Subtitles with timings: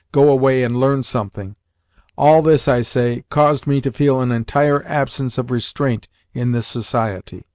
[0.11, 1.55] Go away and learn something")
[2.17, 6.65] all this, I say, caused me to feel an entire absence of restraint in this
[6.65, 7.45] society.